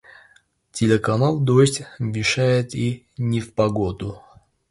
Телеканал 0.71 1.39
"Дождь" 1.39 1.83
вещает 1.99 2.73
и 2.73 3.05
в 3.17 3.21
непогоду. 3.21 4.19